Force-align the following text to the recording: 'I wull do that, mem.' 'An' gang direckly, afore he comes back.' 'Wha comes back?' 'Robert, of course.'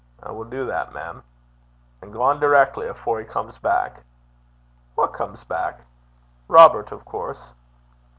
'I 0.23 0.31
wull 0.31 0.45
do 0.45 0.65
that, 0.65 0.91
mem.' 0.95 1.21
'An' 2.01 2.09
gang 2.11 2.39
direckly, 2.39 2.87
afore 2.89 3.19
he 3.19 3.25
comes 3.27 3.59
back.' 3.59 4.03
'Wha 4.95 5.05
comes 5.09 5.43
back?' 5.43 5.81
'Robert, 6.49 6.91
of 6.91 7.05
course.' 7.05 7.51